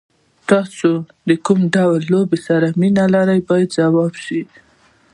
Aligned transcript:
تاسو 0.49 0.89
له 1.27 1.35
کوم 1.45 1.59
ډول 1.75 2.01
لوبو 2.11 2.37
سره 2.47 2.67
مینه 2.79 3.05
لرئ 3.13 3.39
باید 3.49 3.69
ځواب 3.77 4.13
شي. 4.25 4.41